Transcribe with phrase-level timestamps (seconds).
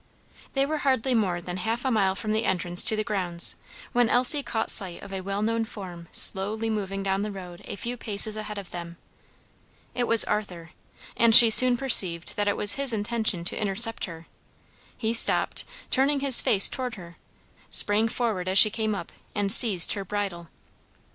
[0.53, 3.55] They were hardly more than half a mile from the entrance to the grounds,
[3.91, 7.75] when Elsie caught sight of a well known form slowly moving down the road a
[7.75, 8.97] few paces ahead of them.
[9.93, 10.71] It was Arthur,
[11.15, 14.25] and she soon perceived that it was his intention to intercept her;
[14.97, 17.17] he stopped, turning his face toward her,
[17.69, 20.49] sprang forward as she came up, and seized her bridle.